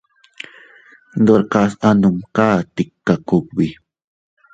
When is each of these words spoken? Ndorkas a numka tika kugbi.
Ndorkas 1.21 1.71
a 1.87 1.89
numka 1.99 2.47
tika 2.75 3.13
kugbi. 3.27 3.67